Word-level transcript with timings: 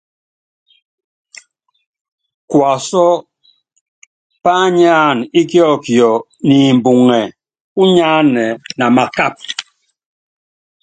Kuasú 2.49 3.05
pányánana 4.43 5.25
íkiɔkiɔ 5.39 6.09
ni 6.47 6.55
imbuŋɛ, 6.69 8.45
namakapa. 8.77 9.45